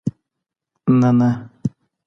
[0.99, 1.29] نه، نه